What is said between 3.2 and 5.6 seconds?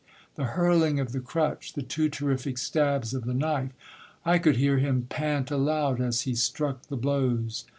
the knife. "I could hear him pant